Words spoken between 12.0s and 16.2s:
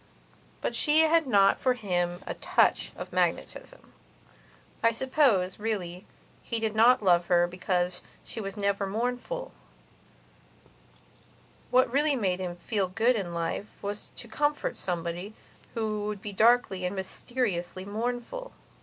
made him feel good in life was to comfort somebody who would